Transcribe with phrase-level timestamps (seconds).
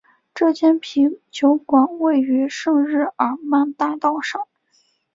[0.33, 4.47] 这间啤酒馆位于圣日耳曼大道上。